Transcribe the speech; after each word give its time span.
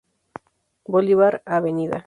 Bolívar, 0.93 1.41
Av. 1.45 1.63